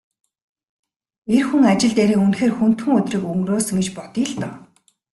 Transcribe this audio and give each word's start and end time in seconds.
Эр 1.35 1.43
хүн 1.47 1.63
ажил 1.71 1.93
дээрээ 1.97 2.17
үнэхээр 2.25 2.53
хүндхэн 2.55 2.95
өдрийг 2.99 3.23
өнгөрөөсөн 3.31 3.77
гэж 3.79 3.89
бодъё 3.97 4.23
л 4.29 4.33
доо. 4.41 4.55